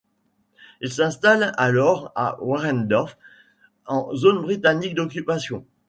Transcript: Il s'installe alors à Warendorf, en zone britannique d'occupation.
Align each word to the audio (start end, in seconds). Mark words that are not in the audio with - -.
Il 0.81 0.91
s'installe 0.91 1.51
alors 1.57 2.11
à 2.15 2.41
Warendorf, 2.41 3.19
en 3.85 4.15
zone 4.15 4.41
britannique 4.41 4.95
d'occupation. 4.95 5.63